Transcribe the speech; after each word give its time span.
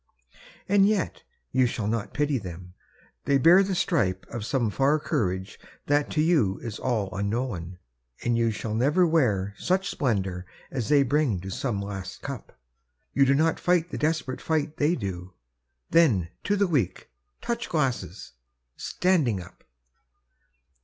And 0.67 0.87
yet 0.87 1.21
you 1.51 1.67
shall 1.67 1.85
not 1.85 2.11
pity 2.11 2.39
them! 2.39 2.73
They 3.25 3.37
bear 3.37 3.61
The 3.61 3.75
stripe 3.75 4.25
of 4.31 4.43
some 4.43 4.71
far 4.71 4.97
courage 4.97 5.59
that 5.85 6.09
to 6.09 6.21
you 6.21 6.57
Is 6.63 6.79
all 6.79 7.15
unknown— 7.15 7.77
and 8.23 8.35
you 8.35 8.49
shall 8.49 8.73
never 8.73 9.05
wear 9.05 9.53
Such 9.59 9.87
splendor 9.91 10.47
as 10.71 10.89
they 10.89 11.03
bring 11.03 11.39
to 11.41 11.51
some 11.51 11.83
last 11.83 12.23
eup; 12.23 12.45
You 13.13 13.25
do 13.27 13.35
not 13.35 13.59
fight 13.59 13.91
the 13.91 13.97
desperate 13.99 14.41
fight 14.41 14.77
they 14.77 14.95
do; 14.95 15.35
Then— 15.91 16.29
^to 16.45 16.57
the 16.57 16.65
Weak! 16.67 17.07
Touch 17.39 17.69
glasses! 17.69 18.31
standing 18.75 19.39
up 19.39 19.63